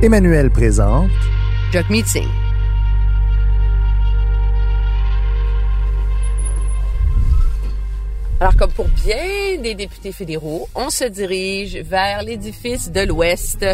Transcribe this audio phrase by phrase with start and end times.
[0.00, 1.10] Emmanuel présente
[1.72, 2.28] Jock Meeting.
[8.38, 13.66] Alors, comme pour bien des députés fédéraux, on se dirige vers l'édifice de l'Ouest.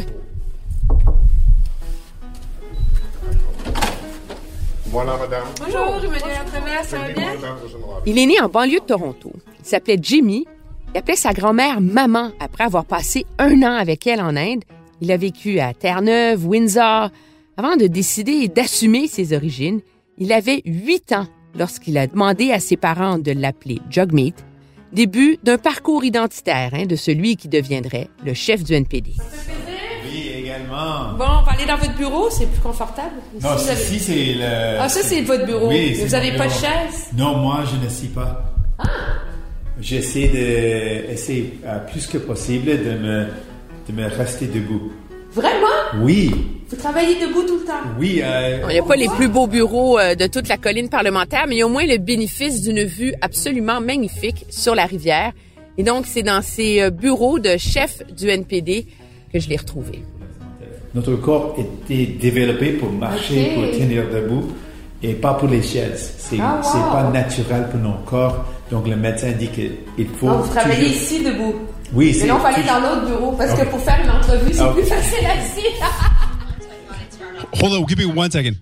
[4.86, 5.44] Voilà, madame.
[5.58, 7.34] Bonjour, Emmanuel Entrevert, ça va bien?
[8.06, 9.30] Il est né en banlieue de Toronto.
[9.60, 10.46] Il s'appelait Jimmy.
[10.94, 14.64] Il appelait sa grand-mère maman après avoir passé un an avec elle en Inde.
[15.00, 17.10] Il a vécu à Terre-Neuve, Windsor.
[17.56, 19.80] Avant de décider d'assumer ses origines,
[20.18, 24.34] il avait huit ans lorsqu'il a demandé à ses parents de l'appeler Jugmeat,
[24.92, 29.12] début d'un parcours identitaire hein, de celui qui deviendrait le chef du NPD.
[30.10, 31.12] Oui, également.
[31.16, 33.14] Bon, on va aller dans votre bureau, c'est plus confortable.
[33.40, 34.78] Non, Ici, vous avez- ici, c'est le...
[34.80, 35.68] Ah, ça, c'est votre bureau.
[35.68, 37.08] Oui, vous mon avez pas de chaise?
[37.16, 38.44] Non, moi, je ne suis pas.
[38.78, 38.84] Ah!
[39.80, 43.26] J'essaie de, essayer euh, plus que possible de me,
[43.88, 44.92] de me rester debout.
[45.32, 45.66] Vraiment?
[46.00, 46.32] Oui,
[46.70, 47.72] Vous travaillez debout tout le temps?
[47.98, 48.20] oui.
[48.22, 51.44] euh, Il n'y a pas les plus beaux bureaux euh, de toute la colline parlementaire,
[51.48, 55.32] mais il y a au moins le bénéfice d'une vue absolument magnifique sur la rivière.
[55.76, 58.86] Et donc, c'est dans ces euh, bureaux de chef du NPD
[59.32, 60.04] que je l'ai retrouvé.
[60.94, 64.44] Notre corps était développé pour marcher, pour tenir debout,
[65.02, 66.14] et pas pour les chaises.
[66.18, 66.92] C'est Ah, wow.
[66.92, 68.44] pas naturel pour nos corps.
[68.70, 70.28] Donc le médecin dit qu'il faut.
[70.28, 71.54] Donc, vous travaillez toujours- ici debout.
[71.94, 72.26] Oui, c'est.
[72.26, 75.66] toujours- dans l'autre bureau parce que pour faire une entrevue, c'est plus facile assis.
[77.62, 78.54] Hold on, give me one second.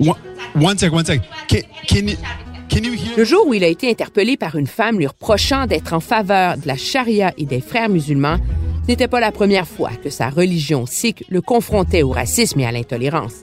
[0.00, 0.14] One,
[0.62, 1.20] one sec, one sec.
[1.48, 2.94] Can, can you?
[3.16, 6.56] Le jour où il a été interpellé par une femme lui reprochant d'être en faveur
[6.58, 8.36] de la charia et des frères musulmans,
[8.84, 12.66] ce n'était pas la première fois que sa religion sikh le confrontait au racisme et
[12.66, 13.34] à l'intolérance.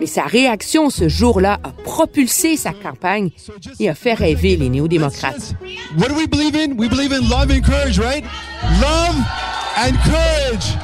[0.00, 3.30] Mais sa réaction ce jour-là a propulsé sa campagne
[3.78, 5.54] et a fait rêver les néo-démocrates.
[5.98, 6.76] What do we believe in?
[6.78, 8.24] We believe in love and courage, right?
[8.80, 9.16] Love
[9.76, 10.74] and courage.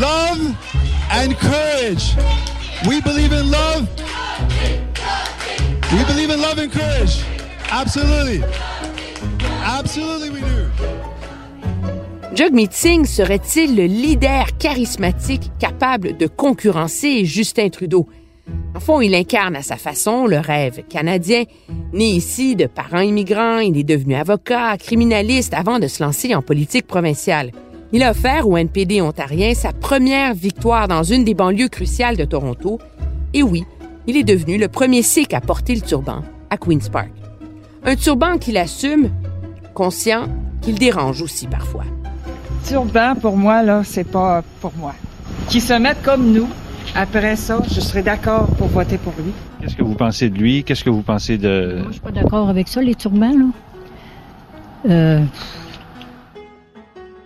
[0.00, 0.40] Love
[1.12, 2.16] and courage.
[2.88, 3.86] We believe in love.
[5.92, 7.24] We believe in love and courage.
[7.70, 8.42] Absolutely.
[9.62, 10.70] Absolutely, we do.
[12.34, 18.08] Jagmeet Singh serait-il le leader charismatique capable de concurrencer Justin Trudeau?
[18.74, 21.44] En fond, il incarne à sa façon le rêve canadien.
[21.92, 26.42] Né ici de parents immigrants, il est devenu avocat, criminaliste avant de se lancer en
[26.42, 27.52] politique provinciale.
[27.92, 32.24] Il a offert au NPD ontarien sa première victoire dans une des banlieues cruciales de
[32.24, 32.78] Toronto.
[33.34, 33.64] Et oui,
[34.06, 37.10] il est devenu le premier Sikh à porter le turban à Queen's Park.
[37.84, 39.10] Un turban qu'il assume,
[39.74, 40.28] conscient
[40.62, 41.84] qu'il dérange aussi parfois.
[42.66, 44.94] Turban, pour moi, là, c'est pas pour moi.
[45.48, 46.48] Qui se mettent comme nous,
[46.94, 49.32] après ça, je serais d'accord pour voter pour lui.
[49.60, 50.64] Qu'est-ce que vous pensez de lui?
[50.64, 51.76] Qu'est-ce que vous pensez de...
[51.78, 53.46] Moi, je suis pas d'accord avec ça, les turbans, là.
[54.88, 55.20] Euh,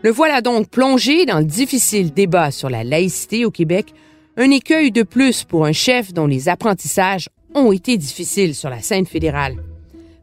[0.03, 3.95] Le voilà donc plongé dans le difficile débat sur la laïcité au Québec,
[4.37, 8.81] un écueil de plus pour un chef dont les apprentissages ont été difficiles sur la
[8.81, 9.55] scène fédérale.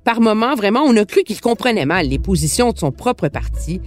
[0.04, 3.82] Par moments, vraiment, on a cru qu'il comprenait mal les positions de son propre parti.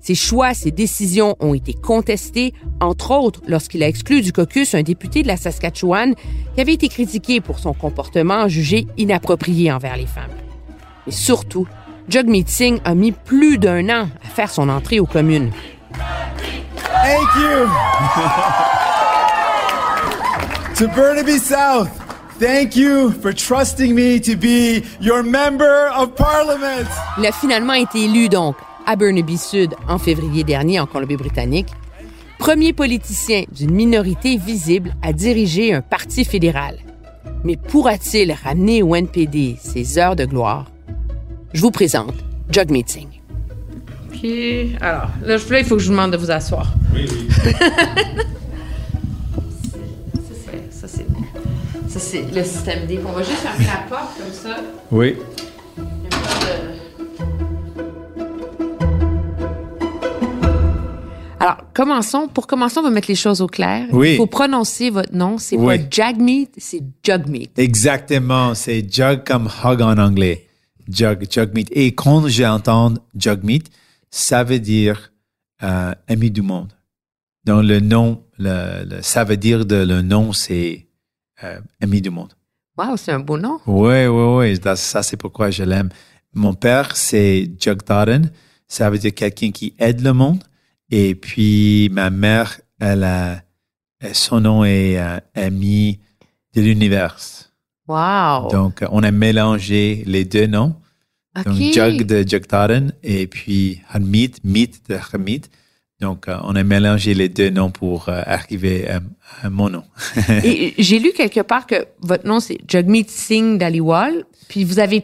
[0.00, 4.82] Ses choix, ses décisions ont été contestés, entre autres lorsqu'il a exclu du caucus un
[4.82, 6.14] député de la Saskatchewan
[6.54, 10.30] qui avait été critiqué pour son comportement jugé inapproprié envers les femmes.
[11.06, 11.66] Mais surtout,
[12.08, 15.50] Jagmeet Singh a mis plus d'un an à faire son entrée aux communes.
[17.02, 17.66] Thank you.
[20.76, 21.88] to Burnaby South,
[22.38, 26.88] thank you for trusting me to be your member of parliament.
[27.18, 28.56] Il a finalement été élu donc
[28.88, 31.68] à Burnaby Sud en février dernier en Colombie-Britannique,
[32.38, 36.78] premier politicien d'une minorité visible à diriger un parti fédéral.
[37.44, 40.70] Mais pourra-t-il ramener au NPD ses heures de gloire?
[41.52, 42.14] Je vous présente
[42.50, 43.20] Jagmeet Singh.
[44.10, 44.26] OK.
[44.80, 46.72] Alors, là, je- là, il faut que je vous demande de vous asseoir.
[46.94, 47.28] Oui, oui.
[50.14, 51.06] Ça, c'est- ça, c'est
[51.88, 52.98] ça, c'est le système D.
[53.06, 54.56] On va juste fermer la porte comme ça.
[54.90, 55.16] Oui.
[61.40, 62.26] Alors, commençons.
[62.28, 63.86] Pour commencer, on va mettre les choses au clair.
[63.92, 64.12] Oui.
[64.12, 65.38] Il faut prononcer votre nom.
[65.38, 65.78] C'est Oui.
[65.78, 67.50] pas Jagmeet, c'est Jugmeet.
[67.56, 70.46] Exactement, c'est jug comme hug en anglais.
[70.88, 71.68] Jug, jug meat.
[71.70, 73.70] Et quand j'entends jug meat,
[74.10, 75.12] ça veut dire
[75.62, 76.72] euh, ami du monde.
[77.44, 80.86] Donc le nom, le, le- ça veut dire de le nom, c'est
[81.44, 82.32] euh, ami du monde.
[82.76, 83.58] Wow, c'est un beau nom.
[83.66, 84.60] Oui, oui, oui.
[84.62, 85.88] Ça, ça, c'est pourquoi je l'aime.
[86.34, 88.30] Mon père, c'est Jugdaden.
[88.66, 90.42] Ça veut dire quelqu'un qui aide le monde.
[90.90, 93.42] Et puis, ma mère, elle a,
[94.12, 95.98] son nom est euh, ami
[96.54, 97.16] de l'univers.
[97.86, 98.50] Wow.
[98.50, 100.74] Donc, on a mélangé les deux noms.
[101.36, 101.44] OK.
[101.44, 105.46] Donc, Jug de Jugdaden et puis Hamid, Meet de Hamid.
[106.00, 109.00] Donc, euh, on a mélangé les deux noms pour euh, arriver à,
[109.42, 109.82] à mon nom.
[110.44, 115.02] Et j'ai lu quelque part que votre nom, c'est Jagmeet Singh Daliwal, puis vous avez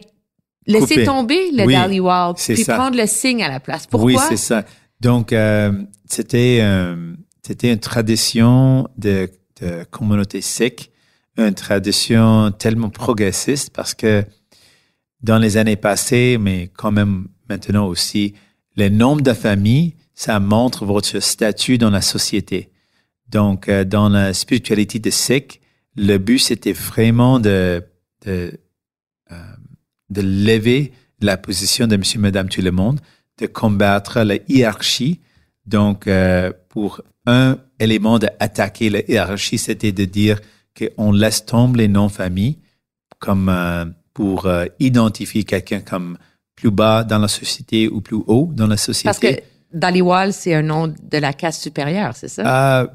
[0.65, 1.03] laissé Coupé.
[1.03, 2.75] tomber le Oui, Daliwal, c'est puis ça.
[2.75, 3.87] prendre le Singh à la place.
[3.87, 4.07] Pourquoi?
[4.13, 4.63] Oui, c'est ça.
[5.01, 5.71] Donc, euh,
[6.05, 7.13] c'était euh,
[7.45, 9.29] c'était une tradition de,
[9.61, 10.91] de communauté sikh,
[11.37, 14.23] une tradition tellement progressiste parce que
[15.21, 18.33] dans les années passées, mais quand même maintenant aussi,
[18.77, 22.71] le nombre de familles, ça montre votre statut dans la société.
[23.29, 25.61] Donc, euh, dans la spiritualité de Sikh,
[25.95, 27.83] le but, c'était vraiment de,
[28.25, 28.59] de,
[29.31, 29.35] euh,
[30.09, 32.99] de lever la position de monsieur, madame, tout le monde,
[33.39, 35.19] de combattre la hiérarchie.
[35.65, 40.39] Donc, euh, pour un élément d'attaquer la hiérarchie, c'était de dire
[40.77, 42.59] qu'on laisse tomber les noms-familles
[43.19, 46.17] comme euh, pour euh, identifier quelqu'un comme
[46.55, 49.05] plus bas dans la société ou plus haut dans la société.
[49.05, 49.41] Parce que
[49.73, 52.81] Daliwal, c'est un nom de la caste supérieure, c'est ça?
[52.81, 52.87] Euh,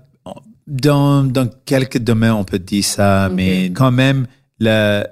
[0.67, 4.27] dans, dans quelques domaines, on peut dire ça, mais quand même,
[4.61, 5.05] le,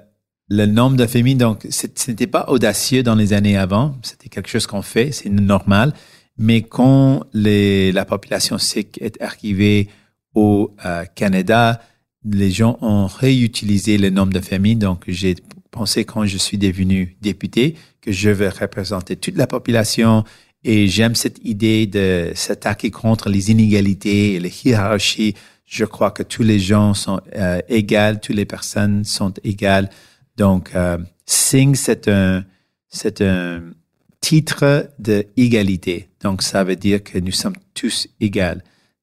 [0.49, 3.95] le nombre de familles, donc, ce n'était pas audacieux dans les années avant.
[4.01, 5.93] C'était quelque chose qu'on fait, c'est normal.
[6.37, 9.89] Mais quand les, la population sikh est arrivée
[10.33, 11.81] au euh, Canada,
[12.25, 14.75] les gens ont réutilisé le nombre de familles.
[14.75, 15.35] Donc, j'ai
[15.69, 20.23] pensé quand je suis devenu député que je vais représenter toute la population
[20.63, 25.35] et j'aime cette idée de s'attaquer contre les inégalités les hiérarchies.
[25.65, 29.89] Je crois que tous les gens sont euh, égaux, toutes les personnes sont égales.
[30.39, 32.45] Donc, euh, Singh, c'est un,
[32.87, 33.61] c'est un
[34.21, 36.09] titre de égalité.
[36.21, 38.61] Donc, ça veut dire que nous sommes tous égaux.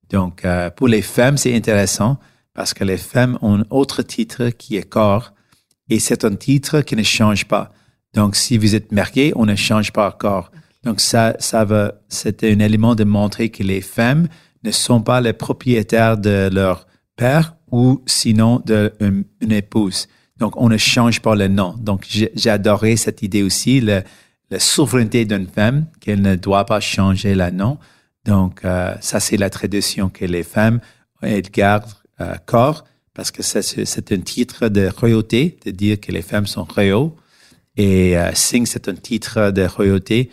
[0.09, 2.19] Donc, euh, pour les femmes, c'est intéressant
[2.55, 5.35] parce que les femmes ont un autre titre qui est corps
[5.91, 7.71] et c'est un titre qui ne change pas.
[8.15, 10.51] Donc, si vous êtes marié, on ne change pas corps.
[10.85, 14.27] Donc, ça, ça va, c'était un élément de montrer que les femmes
[14.65, 20.09] ne sont pas les propriétaires de leur père ou sinon d'une une épouse.
[20.39, 21.75] Donc, on ne change pas le nom.
[21.79, 24.03] Donc, j'ai adoré cette idée aussi, le,
[24.51, 27.79] la souveraineté d'une femme, qu'elle ne doit pas changer le nom.
[28.25, 30.81] Donc, euh, ça, c'est la tradition que les femmes,
[31.23, 32.85] elles gardent euh, corps,
[33.15, 37.17] parce que c'est un titre de royauté, de dire que les femmes sont royaux.
[37.77, 40.31] Et euh, Singh, c'est un titre de royauté.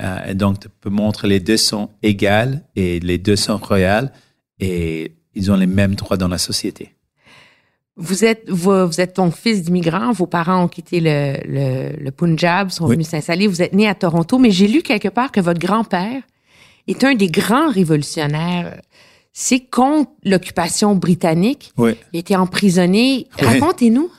[0.00, 4.12] Euh, et donc, tu montrer les deux sont égales et les deux sont royales
[4.58, 6.94] et ils ont les mêmes droits dans la société.
[8.00, 10.12] Vous êtes, vous, vous êtes donc fils d'immigrants.
[10.12, 12.92] Vos parents ont quitté le, le, le Punjab, sont Oui.
[12.94, 13.48] venus s'installer.
[13.48, 16.22] Vous êtes né à Toronto, mais j'ai lu quelque part que votre grand-père
[16.86, 18.80] est un des grands révolutionnaires.
[19.32, 21.72] C'est contre l'occupation britannique.
[21.76, 21.92] Oui.
[22.12, 23.26] Il été emprisonné.
[23.40, 23.46] Oui.
[23.46, 24.10] Racontez-nous.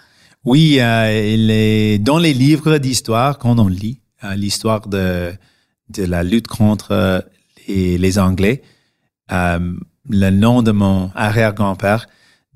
[0.46, 5.32] Oui, euh, il est dans les livres d'histoire, quand on lit euh, l'histoire de,
[5.90, 7.20] de la lutte contre euh,
[7.68, 8.62] les, les Anglais,
[9.32, 9.60] euh,
[10.10, 12.08] le nom de mon arrière-grand-père.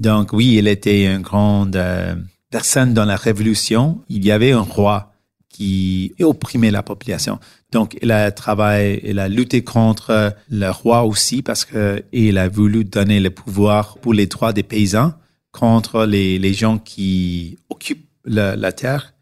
[0.03, 2.13] Donc oui, il était une grande euh,
[2.49, 4.01] personne dans la Révolution.
[4.09, 5.13] Il y avait un roi
[5.47, 7.39] qui opprimait la population.
[7.71, 12.49] Donc, il a travaillé, il a lutté contre le roi aussi parce que il a
[12.49, 15.13] voulu donner le pouvoir pour les droits des paysans
[15.53, 19.13] contre les, les gens qui occupent la, la terre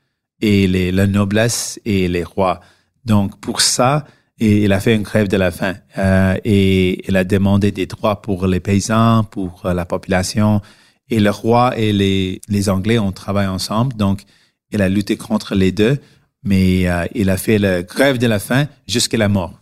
[0.41, 2.59] et les, la noblesse et les rois.
[3.05, 4.05] Donc, pour ça,
[4.41, 7.85] et il a fait une grève de la faim euh, et il a demandé des
[7.85, 10.61] droits pour les paysans, pour euh, la population.
[11.09, 13.93] Et le roi et les, les Anglais ont travaillé ensemble.
[13.95, 14.23] Donc,
[14.71, 15.99] il a lutté contre les deux,
[16.43, 19.53] mais euh, il a fait la grève de la faim jusqu'à la mort.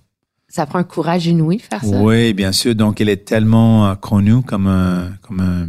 [0.48, 2.02] Ça prend un courage inouï de faire ça.
[2.02, 2.74] Oui, bien sûr.
[2.74, 5.68] Donc, il est tellement euh, connu comme un, comme un,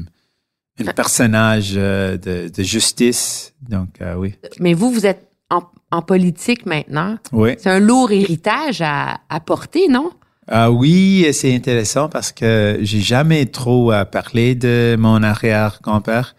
[0.86, 3.54] un personnage de, de justice.
[3.68, 3.88] Donc,
[4.18, 4.34] oui.
[4.60, 7.16] Mais vous, vous êtes en- en politique maintenant.
[7.32, 7.50] Oui.
[7.58, 10.10] C'est un lourd héritage à, à porter, non?
[10.48, 16.34] Ah oui, et c'est intéressant parce que j'ai jamais trop euh, parlé de mon arrière-grand-père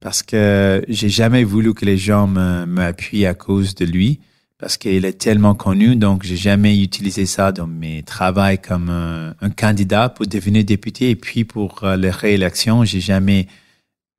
[0.00, 4.20] parce que j'ai jamais voulu que les gens m'appuient à cause de lui
[4.58, 9.34] parce qu'il est tellement connu, donc j'ai jamais utilisé ça dans mes travaux comme un,
[9.40, 13.48] un candidat pour devenir député et puis pour euh, la réélection, j'ai jamais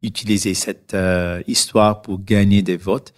[0.03, 3.13] utilisé cette euh, histoire pour gagner des votes.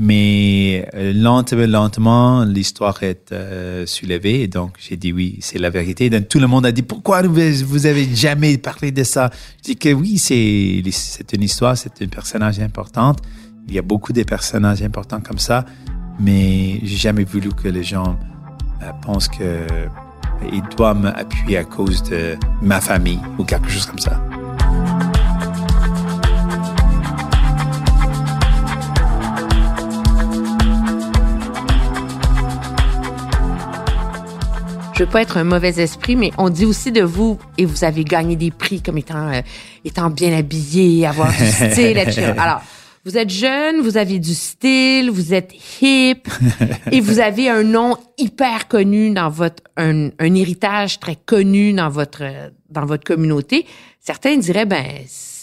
[0.00, 4.46] Mais euh, lentement, lentement, l'histoire est euh, soulevée.
[4.46, 6.08] Donc, j'ai dit oui, c'est la vérité.
[6.08, 9.30] Donc, tout le monde a dit, pourquoi vous, avez jamais parlé de ça?
[9.58, 13.16] Je dis que oui, c'est, c'est une histoire, c'est un personnage important.
[13.66, 15.64] Il y a beaucoup de personnages importants comme ça.
[16.20, 18.18] Mais j'ai jamais voulu que les gens
[18.82, 19.66] euh, pensent que
[20.52, 24.22] ils doivent m'appuyer à cause de ma famille ou quelque chose comme ça.
[34.98, 37.84] Je veux pas être un mauvais esprit, mais on dit aussi de vous, et vous
[37.84, 39.42] avez gagné des prix comme étant, euh,
[39.84, 42.32] étant bien habillé, avoir du style, etc.
[42.36, 42.62] Alors,
[43.04, 46.26] vous êtes jeune, vous avez du style, vous êtes hip,
[46.90, 51.90] et vous avez un nom hyper connu dans votre, un, un héritage très connu dans
[51.90, 52.24] votre,
[52.68, 53.66] dans votre communauté.
[54.00, 54.84] Certains diraient, ben,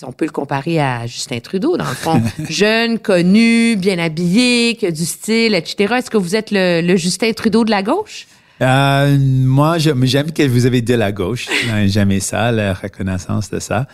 [0.05, 2.21] on peut le comparer à Justin Trudeau, dans le fond.
[2.49, 5.93] Jeune, connu, bien habillé, qui a du style, etc.
[5.99, 8.27] Est-ce que vous êtes le, le Justin Trudeau de la gauche?
[8.61, 11.47] Euh, moi, j'aime que vous avez de la gauche.
[11.87, 13.87] J'aime ça, la reconnaissance de ça.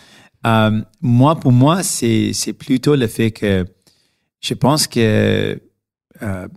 [0.46, 3.66] Euh, moi, pour moi, c'est plutôt le fait que
[4.40, 5.60] je pense que
[6.22, 6.48] euh,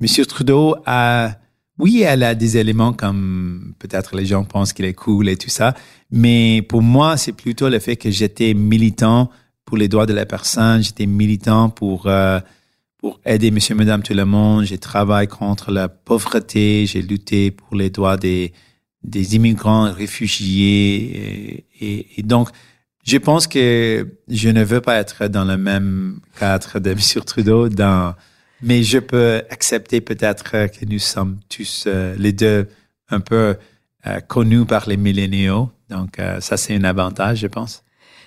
[0.00, 0.26] M.
[0.26, 1.36] Trudeau a,
[1.78, 5.50] oui, elle a des éléments comme peut-être les gens pensent qu'il est cool et tout
[5.50, 5.74] ça,
[6.10, 9.30] mais pour moi, c'est plutôt le fait que j'étais militant
[9.64, 12.38] pour les droits de la personne, j'étais militant pour euh,
[13.04, 14.64] pour aider monsieur, madame, tout le monde.
[14.64, 16.86] J'ai travaillé contre la pauvreté.
[16.86, 18.54] J'ai lutté pour les droits des,
[19.02, 21.66] des immigrants, réfugiés.
[21.82, 22.48] Et, et, donc,
[23.04, 27.68] je pense que je ne veux pas être dans le même cadre de monsieur Trudeau,
[27.68, 28.14] dans,
[28.62, 32.68] mais je peux accepter peut-être que nous sommes tous euh, les deux
[33.10, 33.56] un peu
[34.06, 35.70] euh, connus par les milléniaux.
[35.90, 37.83] Donc, euh, ça, c'est un avantage, je pense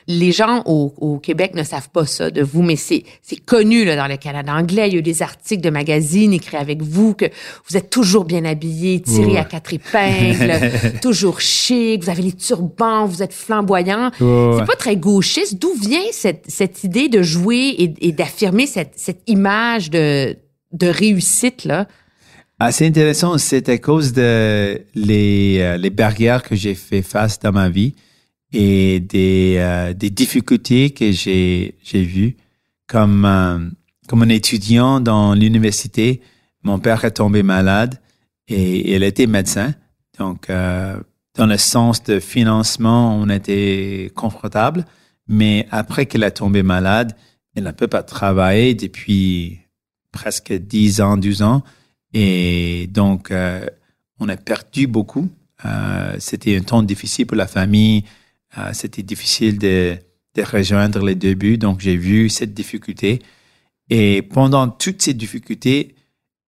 [0.07, 3.83] les gens au, au, Québec ne savent pas ça de vous, mais c'est c'est connu
[3.83, 4.87] là dans le Canada anglais.
[4.87, 7.25] Il y a eu des articles de magazines écrits avec vous que
[7.69, 10.71] vous êtes toujours bien habillé, tiré à quatre épingles,
[11.01, 12.03] toujours chic.
[12.03, 14.11] Vous avez les turbans, vous êtes flamboyant.
[14.17, 15.59] C'est pas très gauchiste.
[15.59, 20.37] D'où vient cette cette idée de jouer et, et d'affirmer cette cette image de
[20.71, 21.85] de réussite là?
[22.59, 23.37] Ah, c'est intéressant.
[23.37, 27.93] C'est à cause de les, euh, les barrières que j'ai fait face dans ma vie
[28.53, 32.37] et des, euh, des difficultés que j'ai j'ai vues.
[32.87, 33.59] Comme euh,
[34.07, 36.21] comme un étudiant dans l'université
[36.63, 37.99] mon père est tombé malade
[38.47, 39.73] et il était médecin.
[40.19, 40.97] Donc euh,
[41.35, 44.85] dans le sens de financement on était confortable.
[45.27, 47.15] Mais après qu'il a tombé malade
[47.55, 49.59] il ne peut pas travailler depuis
[50.11, 51.63] presque 10 ans 12 ans.
[52.13, 53.65] Et donc euh,
[54.19, 55.29] on a perdu beaucoup.
[55.65, 58.03] Euh, c'était un temps difficile pour la famille
[58.57, 59.97] euh, c'était difficile de,
[60.35, 63.21] de, rejoindre les débuts, donc j'ai vu cette difficulté.
[63.89, 65.95] Et pendant toutes ces difficultés,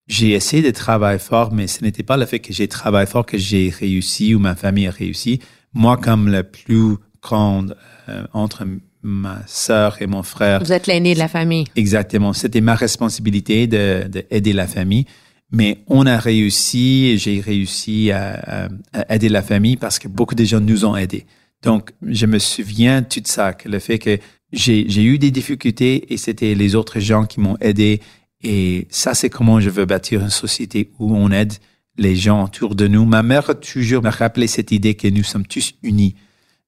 [0.08, 3.25] j'ai essayé de travailler fort, mais ce n'était pas le fait que j'ai travaillé fort
[3.25, 5.39] que j'ai réussi ou ma famille a réussi.
[5.74, 7.66] Moi, comme le plus grand
[8.10, 8.66] euh, entre
[9.01, 10.62] ma sœur et mon frère.
[10.63, 11.66] Vous êtes l'aîné de la famille.
[11.75, 12.34] Exactement.
[12.34, 15.06] C'était ma responsabilité de, de, aider la famille.
[15.51, 18.70] Mais on a réussi, j'ai réussi à,
[19.10, 21.25] aider la famille parce que beaucoup de gens nous ont aidés.
[21.63, 24.18] Donc, je me souviens de tout ça, que le fait que
[24.51, 28.01] j'ai eu des difficultés et c'était les autres gens qui m'ont aidé.
[28.42, 31.54] Et ça, c'est comment je veux bâtir une société où on aide
[31.98, 33.06] les gens autour de nous.
[33.06, 36.16] Ma mère a toujours me rappelé cette idée que nous sommes tous unis.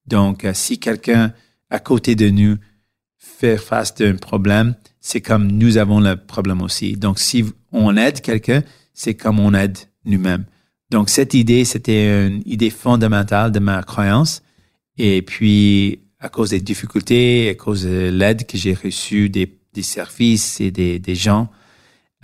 [0.06, 1.34] Donc, si quelqu'un
[1.70, 2.58] à côté de nous
[3.18, 6.98] fait face d'un problème, c'est comme nous avons le problème aussi.
[6.98, 8.62] Donc, si on aide quelqu'un,
[8.94, 10.44] c'est comme on aide nous-mêmes.
[10.90, 14.44] Donc, cette idée, c'était une idée fondamentale de ma croyance.
[14.98, 19.82] Et puis, à cause des difficultés, à cause de l'aide que j'ai reçue des, des,
[19.82, 21.50] services et des, des gens,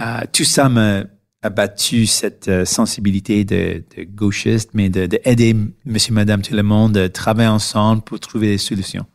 [0.01, 1.03] euh, tout ça m'a
[1.41, 5.55] abattu cette euh, sensibilité de, de, gauchiste, mais de, de, aider
[5.85, 9.05] monsieur, madame, tout le monde, de travailler ensemble pour trouver des solutions.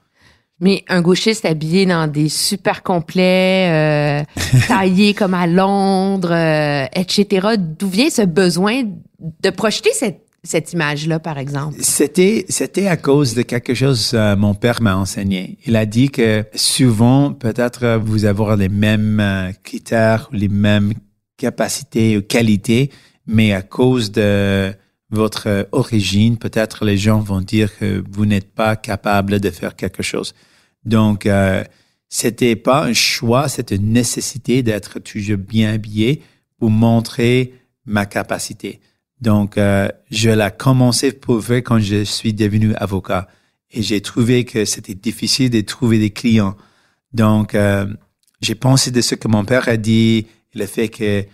[0.60, 4.24] Mais un gauchiste habillé dans des super complets, euh,
[4.68, 7.56] taillés comme à Londres, euh, etc.
[7.58, 8.84] D'où vient ce besoin
[9.18, 11.76] de projeter cette cette image-là, par exemple?
[11.80, 15.58] C'était, c'était à cause de quelque chose euh, mon père m'a enseigné.
[15.66, 20.94] Il a dit que souvent, peut-être vous avoir les mêmes euh, critères, les mêmes
[21.42, 22.90] capacité ou qualité,
[23.26, 24.72] mais à cause de
[25.10, 30.02] votre origine, peut-être les gens vont dire que vous n'êtes pas capable de faire quelque
[30.02, 30.34] chose.
[30.84, 31.64] Donc, euh,
[32.08, 36.22] c'était pas un choix, c'était une nécessité d'être toujours bien habillé
[36.58, 38.80] pour montrer ma capacité.
[39.22, 43.28] Donc, euh, je l'ai commencé pour vrai quand je suis devenu avocat.
[43.70, 46.56] Et j'ai trouvé que c'était difficile de trouver des clients.
[47.12, 47.86] Donc, euh,
[48.40, 51.24] j'ai pensé de ce que mon père a dit, le fait que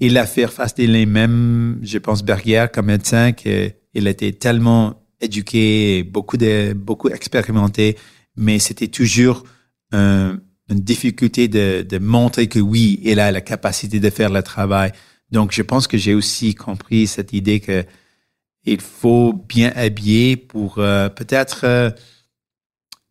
[0.00, 5.00] il a fait face à les mêmes, je pense, barrières comme médecin, qu'il était tellement
[5.20, 7.96] éduqué, beaucoup de, beaucoup expérimenté,
[8.36, 9.44] mais c'était toujours
[9.92, 14.90] une difficulté de, de montrer que oui, il a la capacité de faire le travail.
[15.32, 17.84] Donc, je pense que j'ai aussi compris cette idée que
[18.64, 21.90] il faut bien habiller pour euh, peut-être euh,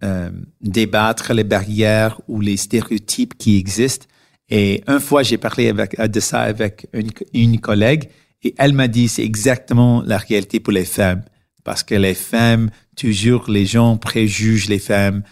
[0.02, 4.06] euh, débattre les barrières ou les stéréotypes qui existent
[4.52, 8.10] et une fois, j'ai parlé avec, de ça avec une, une collègue
[8.44, 11.24] et elle m'a dit c'est exactement la réalité pour les femmes.
[11.64, 15.24] Parce que les femmes, toujours, les gens préjugent les femmes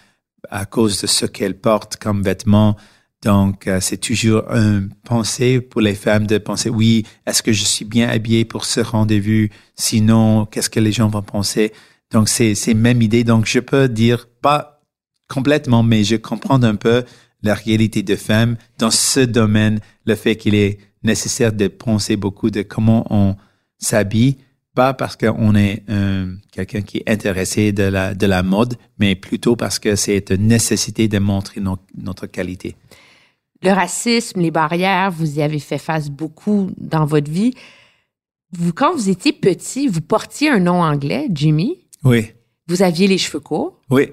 [0.50, 2.77] à cause de ce qu'elles portent comme vêtements.
[3.23, 7.63] Donc, euh, c'est toujours un pensée pour les femmes de penser, oui, est-ce que je
[7.63, 9.47] suis bien habillée pour ce rendez-vous?
[9.75, 11.73] Sinon, qu'est-ce que les gens vont penser?
[12.11, 13.25] Donc, c'est, c'est même idée.
[13.25, 14.81] Donc, je peux dire, pas
[15.27, 17.03] complètement, mais je comprends un peu
[17.43, 22.49] la réalité de femmes dans ce domaine, le fait qu'il est nécessaire de penser beaucoup
[22.49, 23.35] de comment on
[23.77, 24.38] s'habille,
[24.75, 29.15] pas parce qu'on est euh, quelqu'un qui est intéressé de la, de la mode, mais
[29.15, 31.61] plutôt parce que c'est une nécessité de montrer
[31.97, 32.75] notre qualité.
[33.62, 37.54] Le racisme, les barrières, vous y avez fait face beaucoup dans votre vie.
[38.51, 41.78] Vous, quand vous étiez petit, vous portiez un nom anglais, Jimmy.
[42.04, 42.32] Oui.
[42.68, 43.80] Vous aviez les cheveux courts.
[43.89, 44.10] Oui.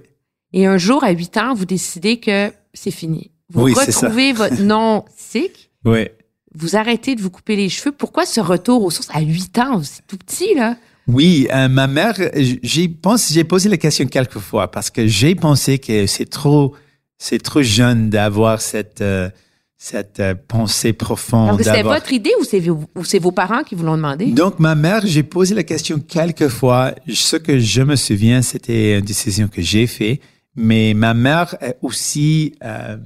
[0.53, 3.31] Et un jour, à 8 ans, vous décidez que c'est fini.
[3.51, 5.71] Vous retrouvez votre nom sikh.
[5.85, 6.09] Oui.
[6.55, 7.93] Vous arrêtez de vous couper les cheveux.
[7.93, 9.83] Pourquoi ce retour aux sources à 8 ans?
[9.83, 10.77] C'est tout petit, là.
[11.07, 15.37] Oui, euh, ma mère, j'ai pensé, j'ai posé la question quelques fois parce que j'ai
[15.37, 16.75] pensé que c'est trop,
[17.19, 19.31] c'est trop jeune d'avoir cette, euh,
[19.77, 21.63] cette euh, pensée profonde.
[21.63, 24.27] C'est votre idée ou c'est vos, c'est vos parents qui vous l'ont demandé?
[24.27, 26.95] Donc, ma mère, j'ai posé la question quelques fois.
[27.13, 30.21] Ce que je me souviens, c'était une décision que j'ai faite
[30.57, 32.97] mais ma mère a aussi euh,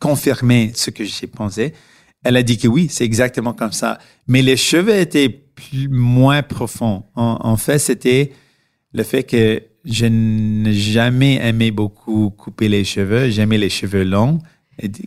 [0.00, 1.72] confirmé ce que j'ai pensé.
[2.24, 3.98] Elle a dit que oui, c'est exactement comme ça.
[4.26, 7.04] Mais les cheveux étaient plus, moins profonds.
[7.14, 8.32] En, fait, c'était
[8.92, 13.30] le fait que je n'ai jamais aimé beaucoup couper les cheveux.
[13.30, 14.40] J'aimais les cheveux longs.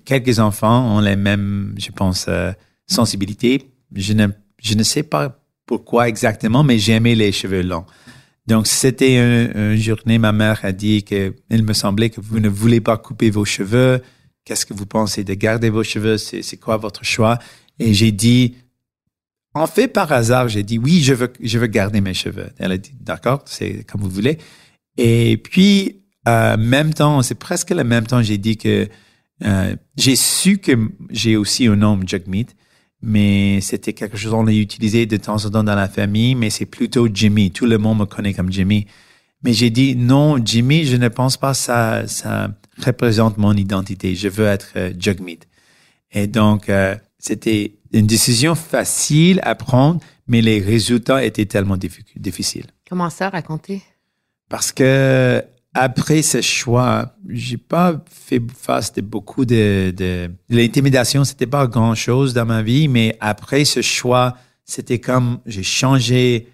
[0.05, 2.51] Quelques enfants ont les mêmes, je pense, euh,
[2.87, 3.69] sensibilités.
[3.93, 4.27] Je ne,
[4.61, 7.85] je ne sais pas pourquoi exactement, mais j'aimais les cheveux longs.
[8.47, 12.81] Donc, c'était une, journée, ma mère a dit qu'il me semblait que vous ne voulez
[12.81, 14.01] pas couper vos cheveux.
[14.45, 16.17] Qu'est-ce que vous pensez de garder vos cheveux?
[16.17, 17.37] C'est quoi votre choix?
[17.77, 18.55] Et j'ai dit,
[19.53, 22.49] en fait, par hasard, j'ai dit, oui, je veux, je veux garder mes cheveux.
[22.57, 24.39] Elle a dit, d'accord, c'est comme vous voulez.
[24.97, 28.87] Et puis, en même temps, c'est presque le même temps, j'ai dit que
[29.45, 30.73] euh, j'ai su que
[31.09, 32.47] j'ai aussi un nom Jagmeet
[33.01, 36.49] mais c'était quelque chose qu'on a utilisé de temps en temps dans la famille, mais
[36.49, 37.51] c'est plutôt Jimmy.
[37.51, 38.87] Tout le monde me connaît comme Jimmy.
[39.43, 42.51] Mais j'ai dit non, Jimmy, je ne pense pas ça ça
[42.85, 44.15] représente mon identité.
[44.15, 44.91] Je veux être euh.
[46.11, 52.67] Et donc euh, c'était une décision facile à prendre, mais les résultats étaient tellement difficiles.
[52.89, 53.81] Comment ça, raconter?
[54.49, 55.43] Parce que
[55.75, 60.31] après ce choix, j'ai pas fait face de beaucoup de, de...
[60.49, 61.23] l'intimidation.
[61.23, 64.35] C'était pas grand chose dans ma vie, mais après ce choix,
[64.65, 66.47] c'était comme j'ai changé.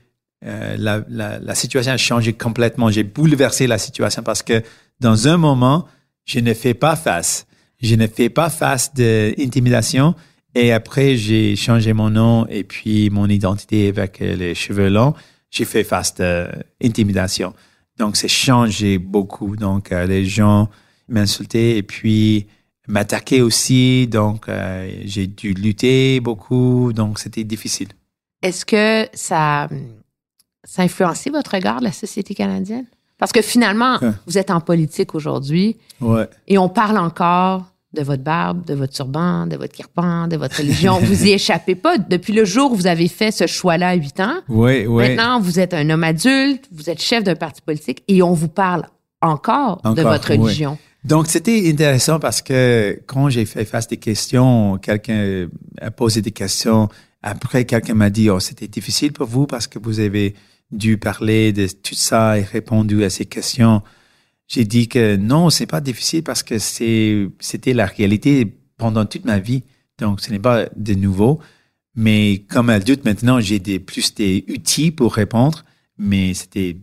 [0.45, 2.91] Euh, la, la, la, situation a changé complètement.
[2.91, 4.61] J'ai bouleversé la situation parce que
[4.99, 5.87] dans un moment,
[6.25, 7.47] je ne fais pas face.
[7.81, 10.13] Je ne fais pas face de intimidation.
[10.53, 15.13] Et après, j'ai changé mon nom et puis mon identité avec les cheveux longs.
[15.49, 16.47] J'ai fait face de
[16.83, 17.53] intimidation.
[17.97, 19.55] Donc, c'est changé beaucoup.
[19.55, 20.69] Donc, euh, les gens
[21.07, 22.47] m'insultaient et puis
[22.87, 24.07] m'attaquaient aussi.
[24.07, 26.91] Donc, euh, j'ai dû lutter beaucoup.
[26.93, 27.89] Donc, c'était difficile.
[28.41, 29.69] Est-ce que ça,
[30.63, 32.85] ça a influencé votre regard de la société canadienne?
[33.17, 35.77] Parce que finalement, vous êtes en politique aujourd'hui.
[36.01, 36.29] Ouais.
[36.47, 40.57] Et on parle encore de votre barbe, de votre turban, de votre kirpan, de votre
[40.57, 40.99] religion.
[40.99, 41.97] vous y échappez pas.
[41.97, 45.07] Depuis le jour où vous avez fait ce choix-là à 8 ans, oui, oui.
[45.07, 48.49] maintenant, vous êtes un homme adulte, vous êtes chef d'un parti politique et on vous
[48.49, 48.83] parle
[49.21, 50.77] encore, de votre religion.
[51.03, 55.47] Donc, c'était intéressant parce que quand j'ai fait face des questions, quelqu'un
[55.79, 56.89] a posé des questions.
[57.21, 60.35] Après, quelqu'un m'a dit, oh, c'était difficile pour vous parce que vous avez
[60.71, 63.81] dû parler de tout ça et répondu à ces questions
[64.47, 68.45] j'ai dit que non, c'est pas difficile parce que c'est, c'était la réalité
[68.77, 69.63] pendant toute ma vie.
[69.97, 71.39] Donc, ce n'est pas de nouveau.
[71.95, 75.63] Mais comme adulte maintenant, j'ai des plus des outils pour répondre,
[75.97, 76.77] mais c'était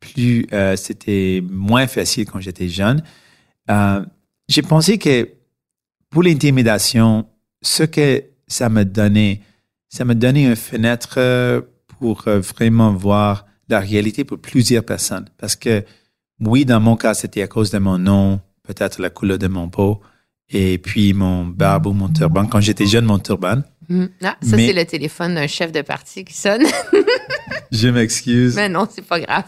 [0.00, 3.02] plus, euh, c'était moins facile quand j'étais jeune.
[3.70, 4.04] Euh,
[4.48, 5.28] j'ai pensé que
[6.10, 7.26] pour l'intimidation,
[7.62, 9.40] ce que ça me donnait,
[9.88, 15.26] ça me donnait une fenêtre pour vraiment voir la réalité pour plusieurs personnes.
[15.38, 15.84] Parce que
[16.40, 19.68] oui, dans mon cas, c'était à cause de mon nom, peut-être la couleur de mon
[19.68, 20.00] peau,
[20.50, 22.46] et puis mon barbe ou mon turban.
[22.46, 23.62] Quand j'étais jeune, mon turban.
[23.88, 24.04] Mm.
[24.22, 26.64] Ah, ça, c'est le téléphone d'un chef de parti qui sonne.
[27.72, 28.54] Je m'excuse.
[28.56, 29.44] Mais non, c'est pas grave.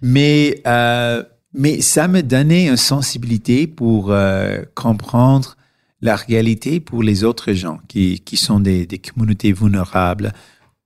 [0.00, 1.22] Mais, euh,
[1.54, 5.56] mais ça me donnait une sensibilité pour euh, comprendre
[6.00, 10.32] la réalité pour les autres gens qui, qui sont des, des communautés vulnérables.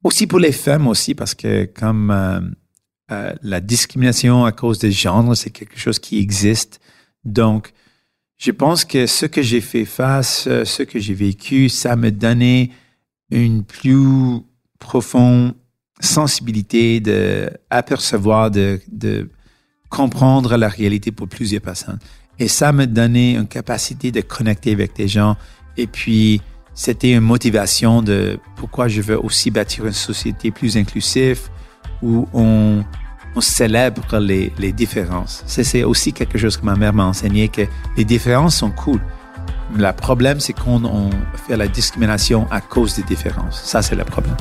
[0.04, 2.40] Aussi pour les femmes aussi, parce que comme euh,
[3.12, 6.80] euh, la discrimination à cause des genres, c'est quelque chose qui existe.
[7.24, 7.72] Donc,
[8.36, 12.10] je pense que ce que j'ai fait face, euh, ce que j'ai vécu, ça me
[12.10, 12.70] donnait
[13.30, 14.40] une plus
[14.78, 15.54] profonde
[16.00, 19.30] sensibilité de apercevoir, de, de
[19.88, 21.98] comprendre la réalité pour plusieurs personnes.
[22.38, 25.36] Et ça me donnait une capacité de connecter avec des gens.
[25.76, 26.42] Et puis,
[26.74, 31.48] c'était une motivation de pourquoi je veux aussi bâtir une société plus inclusive
[32.02, 32.84] où on,
[33.38, 35.42] célèbre les, différences.
[35.46, 37.62] C'est aussi quelque chose que ma mère m'a enseigné, que
[37.96, 38.98] les différences sont cool.
[39.76, 41.10] Le problème, c'est qu'on on
[41.46, 43.62] fait la discrimination à cause des différences.
[43.62, 44.36] Ça, c'est le problème.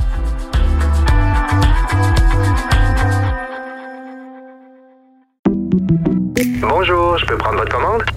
[6.60, 8.02] Bonjour, je peux prendre votre commande?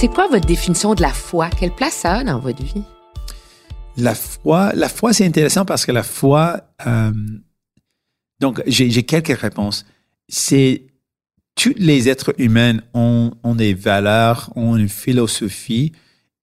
[0.00, 1.50] C'est quoi votre définition de la foi?
[1.50, 2.84] Quelle place ça a dans votre vie?
[3.98, 7.12] La foi, la foi, c'est intéressant parce que la foi, euh,
[8.40, 9.84] donc j'ai quelques réponses.
[10.26, 10.86] C'est
[11.54, 15.92] tous les êtres humains ont, ont des valeurs, ont une philosophie,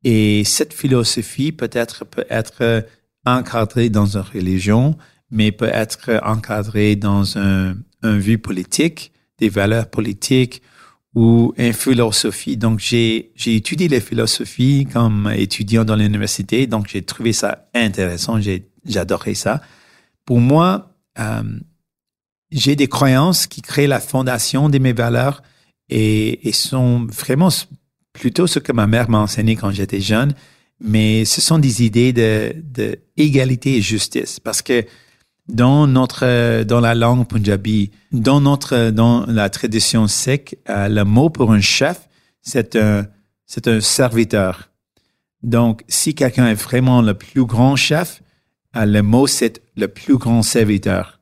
[0.03, 2.85] et cette philosophie peut-être peut être
[3.25, 4.95] encadrée dans une religion,
[5.31, 10.61] mais peut être encadrée dans un, un vue politique, des valeurs politiques
[11.15, 12.57] ou une philosophie.
[12.57, 18.69] Donc, j'ai, étudié les philosophies comme étudiant dans l'université, donc j'ai trouvé ça intéressant, j'ai,
[18.85, 19.61] j'adorais ça.
[20.25, 21.43] Pour moi, euh,
[22.51, 25.41] j'ai des croyances qui créent la fondation de mes valeurs
[25.89, 27.49] et, sont vraiment
[28.13, 30.33] plutôt ce que ma mère m'a enseigné quand j'étais jeune,
[30.79, 34.85] mais ce sont des idées de, de égalité et justice parce que
[35.47, 41.29] dans notre dans la langue punjabi, dans notre dans la tradition sikh, euh, le mot
[41.29, 42.07] pour un chef,
[42.41, 43.07] c'est un
[43.45, 44.69] c'est un serviteur.
[45.43, 48.21] Donc, si quelqu'un est vraiment le plus grand chef,
[48.75, 51.19] euh, le mot c'est le plus grand serviteur.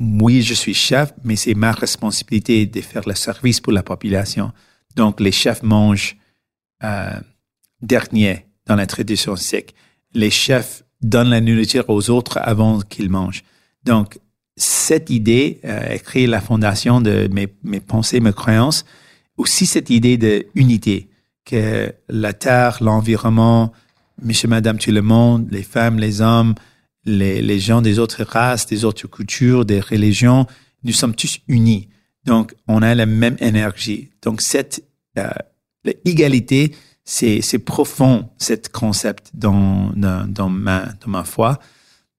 [0.00, 4.52] Oui, je suis chef, mais c'est ma responsabilité de faire le service pour la population.
[4.96, 6.16] Donc, les chefs mangent
[6.82, 7.20] euh,
[7.80, 9.74] dernier dans la tradition sikh.
[10.12, 13.44] Les chefs donnent la nourriture aux autres avant qu'ils mangent.
[13.84, 14.18] Donc,
[14.56, 18.84] cette idée euh, créé la fondation de mes, mes pensées, mes croyances.
[19.36, 21.08] Aussi cette idée de unité,
[21.44, 23.72] que la terre, l'environnement,
[24.22, 26.54] monsieur, madame, tout le monde, les femmes, les hommes,
[27.04, 30.46] les, les gens des autres races, des autres cultures, des religions,
[30.84, 31.88] nous sommes tous unis.
[32.24, 34.10] Donc, on a la même énergie.
[34.22, 34.84] Donc, cette
[35.18, 35.28] euh,
[36.04, 41.58] l'égalité, c'est c'est profond, cet concept dans, dans, dans, ma, dans ma foi.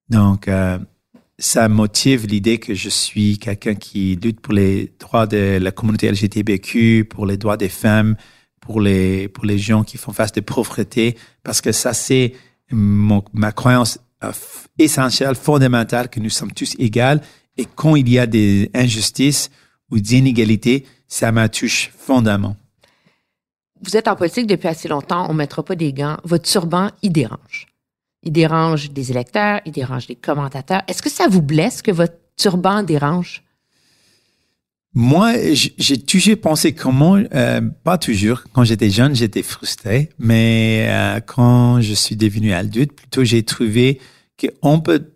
[0.09, 0.77] Donc, euh,
[1.37, 6.09] ça motive l'idée que je suis quelqu'un qui lutte pour les droits de la communauté
[6.09, 8.15] LGBTQ, pour les droits des femmes,
[8.61, 12.33] pour les, pour les gens qui font face de pauvreté, parce que ça, c'est
[12.71, 14.31] ma croyance euh,
[14.79, 17.21] essentielle, fondamentale, que nous sommes tous égaux.
[17.57, 19.49] Et quand il y a des injustices
[19.91, 22.57] ou des inégalités, ça me touche fondamentalement.
[23.81, 26.17] Vous êtes en politique depuis assez longtemps, on ne mettra pas des gants.
[26.23, 27.67] Votre turban, il dérange.
[28.25, 30.81] Il dérange des électeurs, il dérange des commentateurs.
[30.87, 33.43] Est-ce que ça vous blesse que votre turban dérange?
[34.97, 35.33] Moi,
[35.77, 41.81] j'ai toujours pensé comment, euh, pas toujours, quand j'étais jeune, j'étais frustré, mais euh, quand
[41.81, 43.99] je suis devenu adulte, plutôt j'ai trouvé
[44.39, 45.11] qu'on peut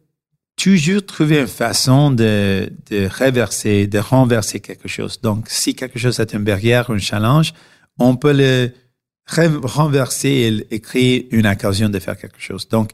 [0.58, 5.22] toujours trouver une façon de, de de renverser quelque chose.
[5.22, 7.54] Donc, si quelque chose est une barrière, un challenge,
[7.98, 8.72] on peut le
[9.64, 12.68] renverser et, et créer une occasion de faire quelque chose.
[12.68, 12.92] Donc,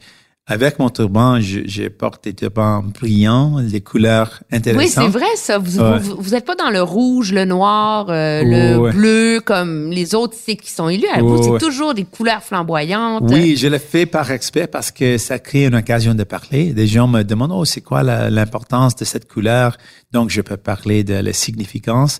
[0.47, 5.05] avec mon turban, je, je porte des turbans brillants, des couleurs intéressantes.
[5.05, 5.57] Oui, c'est vrai ça.
[5.57, 5.97] Vous, Ouais.
[5.97, 8.45] vous, vous êtes pas dans le rouge, le noir, euh, Ouais.
[8.45, 11.07] le bleu comme les autres qui sont élus.
[11.19, 13.23] vous, c'est toujours des couleurs flamboyantes.
[13.27, 16.73] Oui, je le fais par respect parce que ça crée une occasion de parler.
[16.73, 19.77] Des gens me demandent, oh, c'est quoi l'importance de cette couleur?
[20.11, 22.19] Donc, je peux parler de la significance.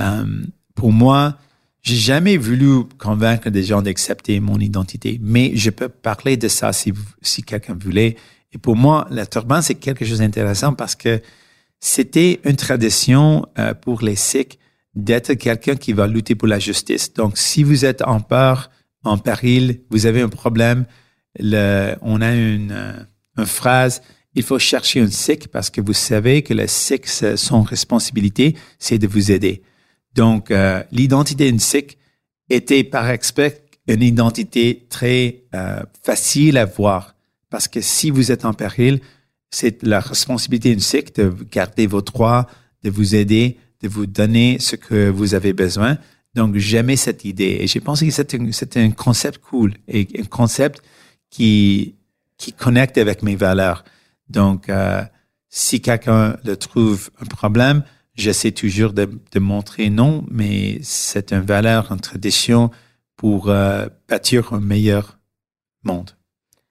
[0.00, 0.24] Euh,
[0.74, 1.34] pour moi,
[1.86, 6.72] j'ai jamais voulu convaincre des gens d'accepter mon identité, mais je peux parler de ça
[6.72, 8.16] si, si quelqu'un voulait.
[8.52, 11.20] Et pour moi, la turban, c'est quelque chose d'intéressant parce que
[11.78, 14.58] c'était une tradition euh, pour les Sikhs
[14.96, 17.12] d'être quelqu'un qui va lutter pour la justice.
[17.14, 18.70] Donc, si vous êtes en peur,
[19.04, 20.86] en péril, vous avez un problème,
[21.38, 22.92] le, on a une, euh,
[23.38, 24.02] une phrase,
[24.34, 28.56] il faut chercher un Sikh parce que vous savez que le Sikh, c'est- son responsabilité,
[28.80, 29.62] c'est de vous aider.
[30.16, 31.98] Donc, euh, l'identité d'une Sikh
[32.48, 37.14] était par respect une identité très euh, facile à voir
[37.50, 39.00] parce que si vous êtes en péril,
[39.50, 42.46] c'est la responsabilité d'une Sikh de garder vos droits,
[42.82, 45.98] de vous aider, de vous donner ce que vous avez besoin.
[46.34, 47.58] Donc, j'aimais cette idée.
[47.60, 50.82] Et j'ai pensé que c'était un concept cool et un concept
[51.30, 51.94] qui,
[52.36, 53.84] qui connecte avec mes valeurs.
[54.28, 55.02] Donc, euh,
[55.48, 57.84] si quelqu'un le trouve un problème,
[58.16, 62.70] j'essaie toujours de, de montrer non, mais c'est une valeur, une tradition
[63.16, 65.18] pour euh, bâtir un meilleur
[65.84, 66.10] monde.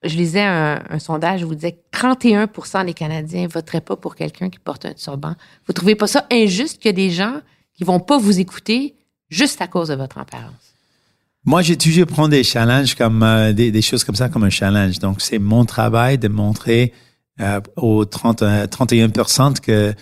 [0.02, 3.96] Je lisais un, un sondage où vous disait que 31% des Canadiens ne voteraient pas
[3.96, 5.34] pour quelqu'un qui porte un turban.
[5.66, 7.40] Vous trouvez pas ça injuste qu'il y a des gens
[7.74, 8.94] qui vont pas vous écouter
[9.28, 10.74] juste à cause de votre apparence?
[11.44, 14.50] Moi, j'ai toujours pris des challenges comme euh, des, des choses comme ça comme un
[14.50, 14.98] challenge.
[14.98, 16.92] Donc, c'est mon travail de montrer
[17.40, 19.94] euh, aux 30, euh, 31% que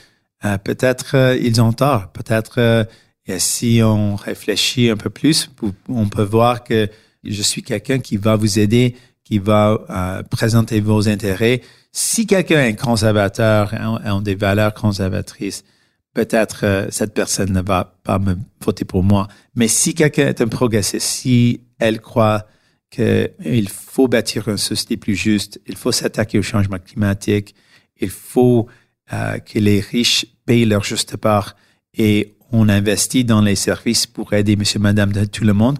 [0.44, 2.08] euh, peut-être euh, ils ont tort.
[2.12, 2.84] Peut-être euh,
[3.26, 5.50] et si on réfléchit un peu plus,
[5.88, 6.88] on peut voir que
[7.24, 11.62] je suis quelqu'un qui va vous aider, qui va euh, présenter vos intérêts.
[11.90, 15.64] Si quelqu'un est conservateur, a, a des valeurs conservatrices,
[16.12, 19.28] peut-être euh, cette personne ne va pas me voter pour moi.
[19.54, 22.46] Mais si quelqu'un est un progressiste, si elle croit
[22.90, 27.54] qu'il faut bâtir une société plus juste, il faut s'attaquer au changement climatique,
[28.00, 28.68] il faut
[29.12, 31.56] euh, que les riches payent leur juste part
[31.96, 35.78] et on investit dans les services pour aider monsieur, madame, de tout le monde,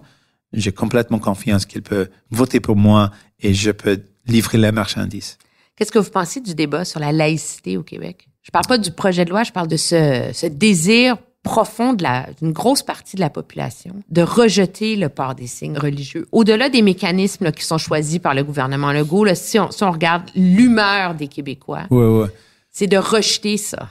[0.53, 5.37] j'ai complètement confiance qu'il peut voter pour moi et je peux livrer la marchandise.
[5.75, 8.27] Qu'est-ce que vous pensez du débat sur la laïcité au Québec?
[8.41, 12.01] Je parle pas du projet de loi, je parle de ce, ce désir profond de
[12.03, 16.27] la- d'une grosse partie de la population de rejeter le port des signes religieux.
[16.31, 19.83] Au-delà des mécanismes là, qui sont choisis par le gouvernement Legault, là, si, on, si
[19.83, 22.27] on regarde l'humeur des Québécois, Ouais, ouais.
[22.75, 23.89] C'est de rejeter ça.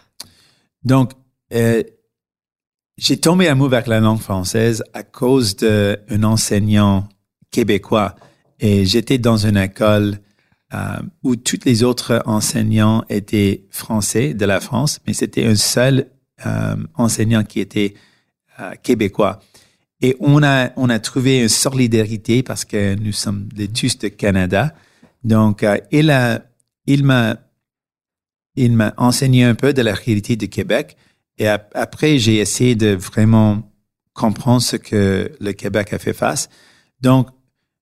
[0.84, 1.12] Donc,
[1.54, 1.82] euh,
[2.98, 7.08] j'ai tombé amoureux avec la langue française à cause d'un enseignant
[7.50, 8.14] québécois.
[8.60, 10.18] Et j'étais dans une école
[10.74, 16.10] euh, où tous les autres enseignants étaient français de la France, mais c'était un seul
[16.44, 17.94] euh, enseignant qui était
[18.84, 19.40] québécois.
[20.00, 24.74] Et on a, on a trouvé une solidarité parce que nous sommes tous de Canada.
[25.24, 26.40] Donc, il a,
[26.86, 27.36] il m'a,
[28.56, 30.96] il m'a enseigné un peu de la réalité du Québec.
[31.38, 33.70] Et ap- après, j'ai essayé de vraiment
[34.12, 36.48] comprendre ce que le Québec a fait face.
[37.00, 37.28] Donc,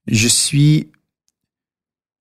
[0.06, 0.90] je suis,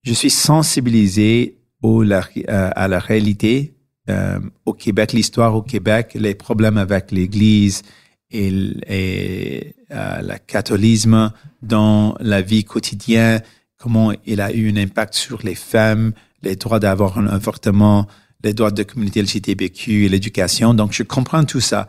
[0.03, 3.73] je suis sensibilisé euh, à la réalité
[4.09, 7.81] euh, au Québec, l'histoire au Québec, les problèmes avec l'Église
[8.29, 13.41] et euh, le catholisme dans la vie quotidienne,
[13.77, 18.07] comment il a eu un impact sur les femmes, les droits d'avoir un avortement,
[18.43, 20.73] les droits de communauté LGBTQ et l'éducation.
[20.73, 21.87] Donc, je comprends tout ça.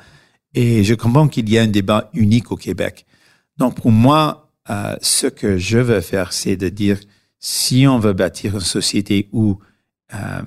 [0.55, 3.07] Et je comprends qu'il y a un débat unique au Québec.
[3.57, 6.99] Donc, pour moi, euh, ce que je veux faire, c'est de dire,
[7.39, 9.59] si on veut bâtir une société où
[10.15, 10.43] euh,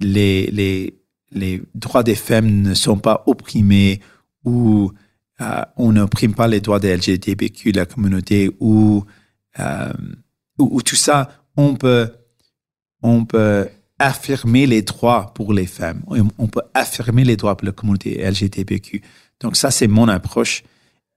[0.00, 0.98] les, les,
[1.30, 4.00] les droits des femmes ne sont pas opprimés,
[4.44, 4.92] où
[5.40, 9.04] euh, on n'opprime pas les droits des LGBTQ, la communauté, où,
[9.58, 12.10] où, où tout ça, on peut,
[13.02, 16.02] on peut affirmer les droits pour les femmes.
[16.38, 19.02] On peut affirmer les droits pour la communauté LGBTQ.
[19.40, 20.64] Donc ça, c'est mon approche.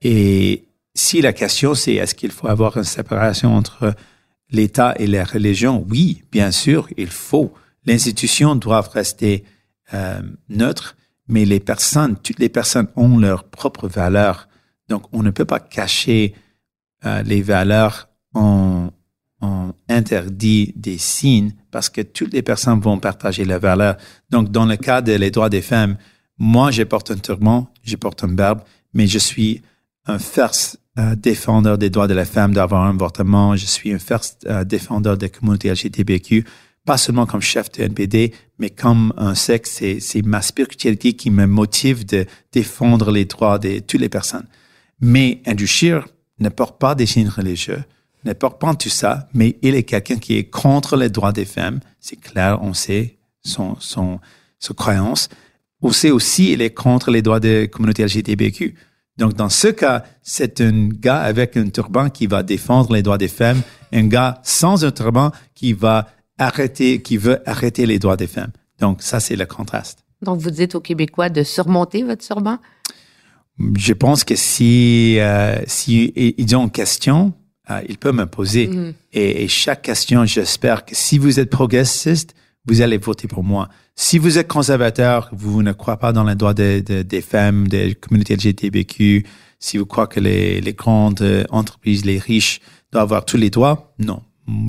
[0.02, 0.65] Et
[0.96, 3.94] si la question, c'est est-ce qu'il faut avoir une séparation entre
[4.52, 7.54] l'État et la religion, oui, bien sûr, il faut.
[7.86, 9.44] Les institutions doivent rester
[9.94, 10.96] euh, neutres,
[11.28, 14.48] mais les personnes, toutes les personnes ont leurs propres valeurs.
[14.88, 16.34] Donc, on ne peut pas cacher
[17.06, 18.89] euh, les valeurs en,
[19.41, 23.97] en interdit des signes parce que toutes les personnes vont partager les valeurs.
[24.30, 25.97] Donc, dans le cas des droits des femmes,
[26.38, 28.62] moi, je porte un turban, je porte une barbe,
[28.93, 29.62] mais je suis
[30.06, 33.56] un first euh, défendeur des droits de la femme d'avoir un avortement.
[33.56, 36.45] Je suis un first euh, défendeur des communautés LGBTQ,
[36.86, 39.71] pas seulement comme chef de NPD, mais comme un sexe.
[39.80, 44.47] C'est, c'est ma spiritualité qui me motive de défendre les droits de toutes les personnes.
[44.99, 46.08] Mais Scheer
[46.39, 47.84] ne porte pas des signes religieux,
[48.26, 51.46] ne porte pas tout ça, mais il est quelqu'un qui est contre les droits des
[51.46, 51.80] femmes.
[52.00, 54.20] C'est clair, on sait son, son,
[54.60, 55.30] son croyance.
[55.82, 58.76] On sait aussi il est contre les droits des communautés LGBTQ.
[59.18, 63.18] Donc, dans ce cas, c'est un gars avec un turban qui va défendre les droits
[63.18, 68.16] des femmes, un gars sans un turban qui va arrêter, qui veut arrêter les droits
[68.16, 68.52] des femmes.
[68.80, 70.06] Donc, ça, c'est le contraste.
[70.22, 72.60] Donc, vous dites aux Québécois de surmonter votre turban?
[73.76, 77.34] Je pense que si, euh, si ils ont une question,
[77.72, 78.68] euh, ils peuvent me poser.
[78.68, 78.94] Mhm.
[79.14, 83.70] Et, et chaque question, j'espère que si vous êtes progressiste, vous allez voter pour moi.
[83.96, 87.68] Si vous êtes conservateur, vous ne croyez pas dans les droits des, des, des femmes,
[87.68, 89.26] des communautés LGBTQ,
[89.60, 93.94] si vous croyez que les, les grandes entreprises, les riches doivent avoir tous les droits,
[94.00, 94.22] non.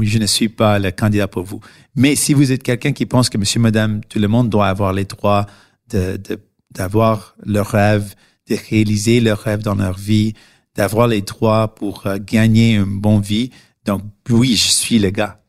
[0.02, 1.60] Je ne suis pas le candidat pour vous.
[1.96, 4.92] Mais si vous êtes quelqu'un qui pense que monsieur, madame, tout le monde doit avoir
[4.92, 5.46] les droits
[5.90, 6.38] de, de,
[6.70, 8.14] d'avoir leur rêve,
[8.48, 10.34] de réaliser leur rêve dans leur vie,
[10.80, 13.50] d'avoir les droits pour euh, gagner une bonne vie.
[13.84, 15.42] Donc, oui, je suis le gars.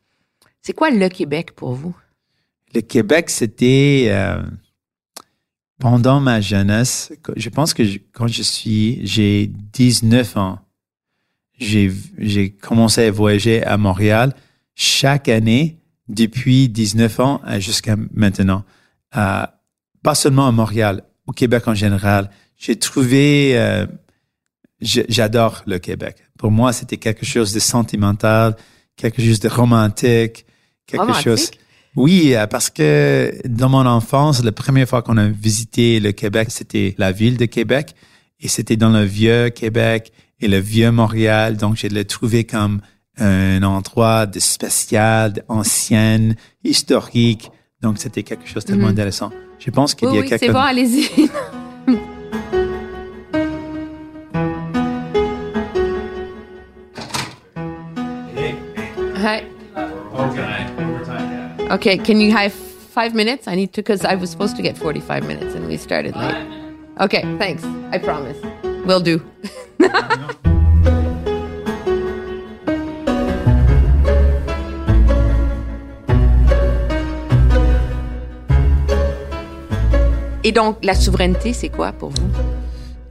[0.62, 1.96] C'est quoi le Québec pour vous?
[2.76, 4.44] Le Québec, c'était euh,
[5.80, 7.14] pendant ma jeunesse.
[7.38, 10.60] Je pense que je- quand je suis, j'ai 19 ans,
[11.58, 14.34] j'ai commencé à voyager à Montréal
[14.76, 15.78] chaque année
[16.10, 18.66] depuis 19 ans jusqu'à maintenant.
[19.16, 19.46] Euh,
[20.04, 22.32] pas seulement à Montréal, au Québec en général.
[22.58, 23.86] J'ai trouvé, euh,
[24.82, 26.18] j'adore le Québec.
[26.38, 28.56] Pour moi, c'était quelque chose de sentimental,
[28.96, 30.46] quelque chose de romantique,
[30.88, 31.24] quelque Romantique?
[31.24, 31.52] chose.
[31.96, 36.48] Oui, euh, parce que dans mon enfance, la première fois qu'on a visité le Québec,
[36.50, 37.94] c'était la ville de Québec
[38.40, 41.58] et c'était dans le vieux Québec et le vieux Montréal.
[41.58, 42.82] Donc, je l'ai trouvé comme
[43.18, 47.52] un endroit de spécial, d'ancien, historique.
[47.82, 48.92] Donc, c'était quelque chose de tellement Mhm.
[48.94, 49.32] intéressant.
[49.60, 51.10] Je pense qu'il Oui, y a oui, quelque c'est bon, allez-y.
[59.22, 59.44] Hi.
[61.76, 63.48] Okay, can you have five minutes?
[63.48, 66.36] I need to, because I was supposed to get 45 minutes and we started late.
[67.00, 67.64] Okay, thanks.
[67.92, 68.38] I promise.
[68.86, 69.22] Will do.
[80.44, 82.28] Et donc, la souveraineté, c'est quoi pour vous?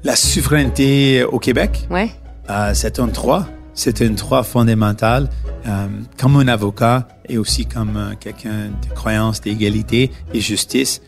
[0.02, 2.10] La souveraineté au Québec, Ouais.
[2.48, 3.46] euh, c'est un droit.
[3.74, 5.28] C'est un droit fondamental.
[5.66, 11.02] Euh, comme un avocat et aussi comme euh, quelqu'un de croyance d'égalité et justice,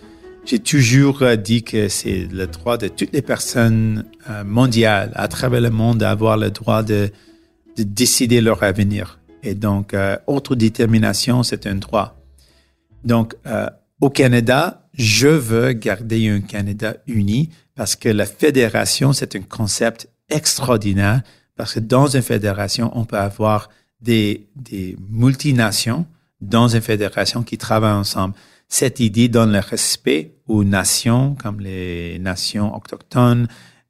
[0.44, 4.04] j'ai toujours euh, dit que c'est le droit de toutes les personnes
[4.44, 7.10] mondiales à travers le monde d'avoir le droit de,
[7.76, 9.18] de décider leur avenir.
[9.42, 9.96] Et donc,
[10.28, 12.16] autodétermination, c'est un droit.
[13.04, 13.34] Donc,
[14.00, 20.08] au Canada, je veux garder un Canada uni parce que la fédération, c'est un concept
[20.30, 21.22] extraordinaire
[21.56, 23.68] parce que dans une fédération, on peut avoir
[24.00, 26.06] des, des multinations
[26.40, 28.34] dans une fédération qui travaillent ensemble.
[28.68, 33.46] Cette idée donne le respect aux nations comme les nations autochtones,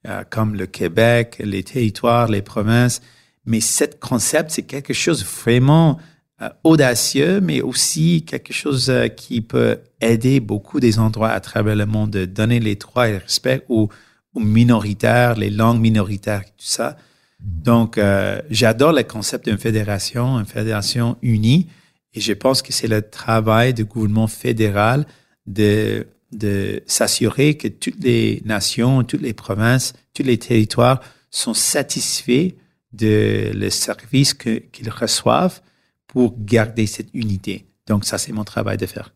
[0.07, 3.01] euh, comme le Québec, les territoires, les provinces.
[3.47, 5.99] Mais cet concept, c'est quelque chose vraiment
[6.43, 11.77] euh, audacieux, mais aussi quelque chose euh, qui peut aider beaucoup des endroits à travers
[11.77, 13.89] le monde de donner les droits et le respect aux
[14.35, 16.97] minoritaires, les langues minoritaires, tout ça.
[17.43, 21.69] Donc, euh, j'adore le concept d'une fédération, une fédération unie,
[22.15, 25.07] et je pense que c'est le travail du gouvernement fédéral
[25.47, 31.01] de, de s'assurer que toutes les nations, toutes les provinces, tous les territoires
[31.31, 32.51] sont satisfaits
[32.93, 35.63] de le service qu'ils reçoivent
[36.07, 37.67] pour garder cette unité.
[37.87, 39.15] Donc, ça, c'est mon travail de faire.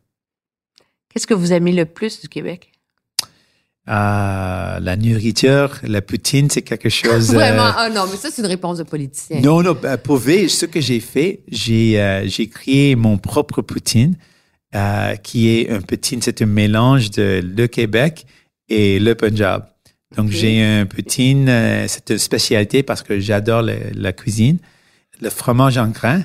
[1.11, 2.73] Qu'est-ce que vous aimez le plus du Québec?
[3.89, 7.31] Ah, la nourriture, la poutine, c'est quelque chose.
[7.31, 7.71] euh, Vraiment?
[7.77, 9.41] Ah non, mais ça, c'est une réponse de politicien.
[9.41, 13.63] Non, non, bah, pour vrai, ce que j'ai fait, j'ai euh, j'ai créé mon propre
[13.63, 14.17] poutine,
[14.75, 18.27] euh, qui est un poutine, c'est un mélange de le Québec
[18.69, 19.69] et le Punjab.
[20.17, 21.47] Donc, j'ai un poutine,
[21.89, 24.59] c'est une spécialité parce que j'adore la cuisine.
[25.21, 26.23] Le fromage en grains,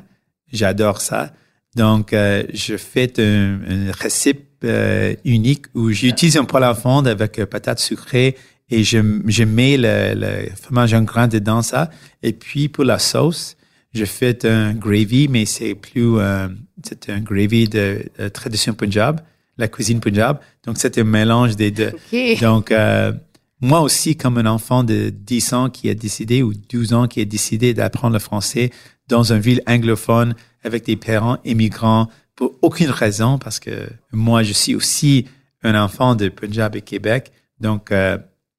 [0.51, 1.33] j'adore ça.
[1.75, 7.39] Donc, je fais un, une recette euh, unique où j'utilise un poêle à fondre avec
[7.39, 8.35] euh, patates sucrées
[8.69, 11.89] et je, je mets le, le fromage en grain dedans ça.
[12.23, 13.57] Et puis, pour la sauce,
[13.93, 16.47] je fais un gravy, mais c'est plus, euh,
[16.83, 19.19] c'est un gravy de, de tradition punjab,
[19.57, 20.39] la cuisine punjab.
[20.65, 21.91] Donc, c'est un mélange des deux.
[22.39, 23.11] Donc, euh,
[23.59, 27.21] moi aussi, comme un enfant de 10 ans qui a décidé ou 12 ans qui
[27.21, 28.71] a décidé d'apprendre le français
[29.07, 34.53] dans une ville anglophone avec des parents immigrants pour aucune raison, parce que moi, je
[34.53, 35.25] suis aussi
[35.63, 37.31] un enfant de Punjab et Québec.
[37.59, 38.17] Donc, euh,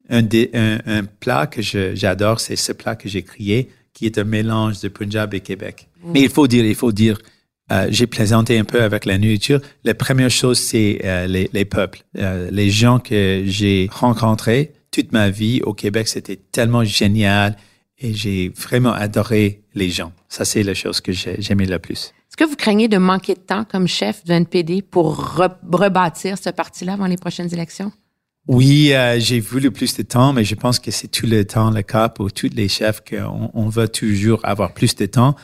[0.08, 4.18] un, des, un, un, plat que j'adore, c'est ce plat que j'ai créé, qui est
[4.18, 5.88] un mélange de Punjab et Québec.
[6.04, 7.18] Mais il faut dire, il faut dire,
[7.70, 9.60] euh, j'ai plaisanté un peu avec la nourriture.
[9.84, 15.12] La première chose, c'est euh, les, les, peuples, euh, les gens que j'ai rencontrés toute
[15.12, 16.08] ma vie au Québec.
[16.08, 17.56] C'était tellement génial
[17.98, 20.12] et j'ai vraiment adoré les gens.
[20.28, 22.12] Ça, c'est la chose que j'aimais le plus.
[22.32, 25.36] Est-ce que vous craignez de manquer de temps comme chef du NPD pour
[25.70, 27.92] rebâtir ce parti-là avant les prochaines élections?
[28.48, 31.70] Oui, euh, j'ai voulu plus de temps, mais je pense que c'est tout le temps
[31.70, 35.36] le cas pour tous les chefs qu'on on veut toujours avoir plus de temps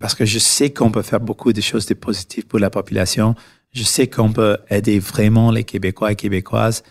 [0.00, 3.36] parce que je sais qu'on peut faire beaucoup de choses de positives pour la population.
[3.72, 6.82] Je sais qu'on peut aider vraiment les Québécois et Québécoises.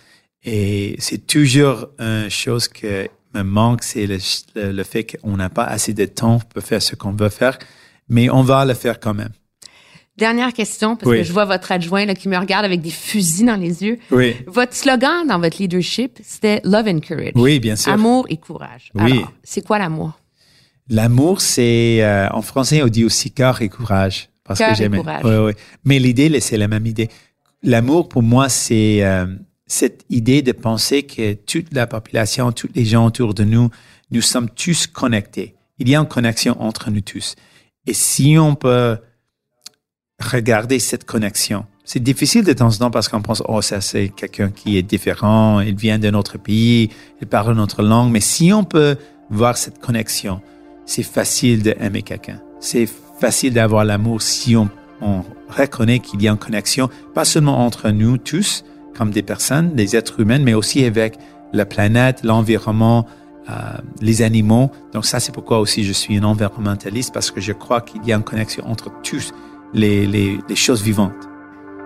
[0.46, 5.94] Et c'est toujours une chose que me manque, c'est le, fait qu'on n'a pas assez
[5.94, 7.60] de temps pour faire ce qu'on veut faire,
[8.08, 9.34] mais on va le faire quand même.
[10.18, 13.46] Dernière question, parce que je vois votre adjoint là, qui me regarde avec des fusils
[13.46, 13.98] dans les yeux.
[14.12, 14.36] Oui.
[14.46, 17.32] Votre slogan dans votre leadership, c'était Love and Courage.
[17.36, 17.92] Oui, bien sûr.
[17.92, 18.92] Amour et courage.
[18.96, 19.14] Oui.
[19.14, 20.20] Alors, c'est quoi l'amour?
[20.90, 24.30] L'amour, c'est, euh, en français, on dit aussi cœur et courage.
[24.44, 24.98] Parce cœur que j'aime.
[24.98, 25.24] courage.
[25.24, 25.52] Oui, oui.
[25.86, 27.10] Mais l'idée, c'est la même idée.
[27.64, 29.26] L'amour, pour moi, c'est euh,
[29.66, 33.70] cette idée de penser que toute la population, tous les gens autour de nous,
[34.12, 35.56] nous sommes tous connectés.
[35.80, 37.36] Il y a une connexion entre nous tous.
[37.88, 38.98] Et si on peut
[40.22, 41.66] regarder cette connexion.
[41.84, 44.84] C'est difficile de temps en temps parce qu'on pense, oh, ça c'est quelqu'un qui est
[44.84, 46.90] différent, il vient d'un autre pays,
[47.22, 48.98] il parle notre langue, mais si on peut
[49.30, 50.42] voir cette connexion,
[50.86, 52.40] c'est facile d'aimer quelqu'un.
[52.60, 52.88] C'est
[53.20, 54.70] facile d'avoir l'amour si on,
[55.02, 58.64] on reconnaît qu'il y a une connexion, pas seulement entre nous tous,
[58.96, 61.18] comme des personnes, des êtres humains, mais aussi avec
[61.54, 63.06] la planète, l'environnement,
[63.50, 63.54] euh,
[64.02, 64.70] les animaux.
[64.94, 68.14] Donc ça, c'est pourquoi aussi je suis un environnementaliste, parce que je crois qu'il y
[68.14, 69.34] a une connexion entre tous
[69.74, 71.28] les, les, les choses vivantes.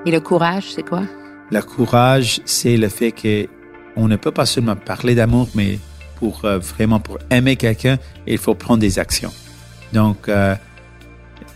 [0.06, 1.04] Et le courage, c'est quoi?
[1.52, 3.48] Le courage, c'est le fait que
[3.96, 5.80] on ne peut pas seulement parler d'amour, mais
[6.18, 9.32] pour euh, vraiment pour aimer quelqu'un, il faut prendre des actions.
[9.94, 10.56] Donc, euh,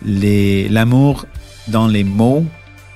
[0.06, 1.26] l'amour
[1.68, 2.46] dans les mots,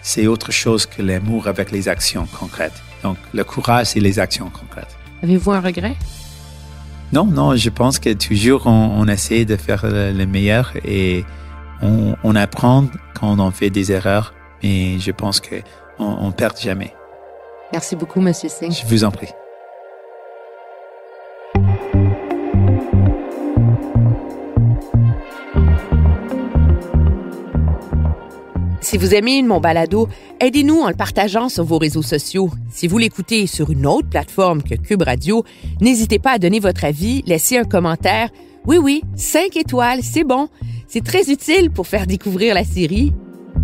[0.01, 2.81] c'est autre chose que l'amour avec les actions concrètes.
[3.03, 4.95] Donc, le courage, c'est les actions concrètes.
[5.21, 5.95] Avez-vous un regret?
[7.11, 11.23] Non, non, je pense que toujours on, on essaie de faire le, le meilleur et
[11.83, 15.61] on, on, apprend quand on fait des erreurs, mais je pense qu'on
[15.99, 16.93] on perd jamais.
[17.71, 18.71] Merci beaucoup, Monsieur Singh.
[18.71, 19.29] Je vous en prie.
[28.93, 30.07] Si vous aimez mon balado,
[30.39, 32.51] aidez-nous en le partageant sur vos réseaux sociaux.
[32.69, 35.43] Si vous l'écoutez sur une autre plateforme que Cube Radio,
[35.81, 38.29] n'hésitez pas à donner votre avis, laisser un commentaire.
[38.67, 40.47] Oui, oui, cinq étoiles, c'est bon.
[40.93, 43.13] C'est très utile pour faire découvrir la série.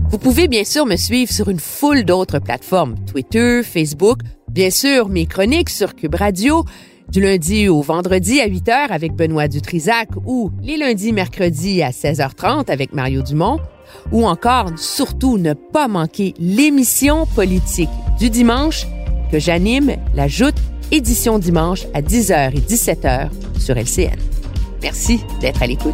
[0.09, 4.21] Vous pouvez bien sûr me suivre sur une foule d'autres plateformes, Twitter, Facebook,
[4.51, 6.65] bien sûr mes chroniques sur Cube Radio,
[7.07, 12.71] du lundi au vendredi à 8h avec Benoît Dutrisac ou les lundis mercredis à 16h30
[12.71, 13.59] avec Mario Dumont,
[14.11, 18.87] ou encore surtout ne pas manquer l'émission politique du dimanche
[19.31, 20.57] que j'anime, la Joute
[20.89, 24.17] édition dimanche à 10h et 17h sur LCN.
[24.81, 25.93] Merci d'être à l'écoute.